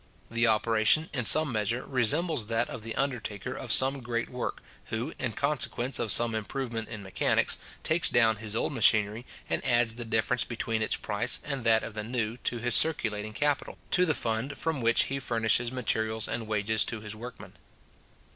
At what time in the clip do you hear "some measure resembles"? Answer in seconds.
1.25-2.47